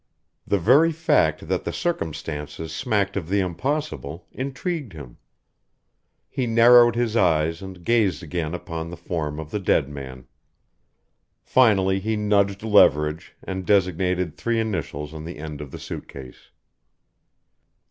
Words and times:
The 0.47 0.57
very 0.57 0.91
fact 0.91 1.47
that 1.47 1.63
the 1.63 1.71
circumstances 1.71 2.73
smacked 2.73 3.15
of 3.15 3.29
the 3.29 3.39
impossible 3.39 4.25
intrigued 4.31 4.93
him. 4.93 5.17
He 6.27 6.47
narrowed 6.47 6.95
his 6.95 7.15
eyes 7.15 7.61
and 7.61 7.83
gazed 7.83 8.23
again 8.23 8.55
upon 8.55 8.89
the 8.89 8.97
form 8.97 9.39
of 9.39 9.51
the 9.51 9.59
dead 9.59 9.89
man. 9.89 10.25
Finally 11.43 11.99
he 11.99 12.15
nudged 12.15 12.63
Leverage 12.63 13.35
and 13.43 13.63
designated 13.63 14.33
three 14.35 14.59
initials 14.59 15.13
on 15.13 15.23
the 15.23 15.37
end 15.37 15.61
of 15.61 15.69
the 15.69 15.77
suit 15.77 16.07
case. 16.07 16.49